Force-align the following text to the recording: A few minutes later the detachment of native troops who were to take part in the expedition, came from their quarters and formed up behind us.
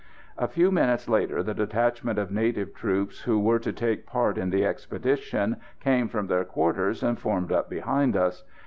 A 0.35 0.47
few 0.47 0.71
minutes 0.71 1.07
later 1.07 1.43
the 1.43 1.53
detachment 1.53 2.17
of 2.17 2.31
native 2.31 2.73
troops 2.73 3.21
who 3.21 3.39
were 3.39 3.59
to 3.59 3.71
take 3.71 4.07
part 4.07 4.35
in 4.35 4.49
the 4.49 4.65
expedition, 4.65 5.57
came 5.79 6.07
from 6.07 6.25
their 6.25 6.43
quarters 6.43 7.03
and 7.03 7.19
formed 7.19 7.51
up 7.51 7.69
behind 7.69 8.17
us. 8.17 8.43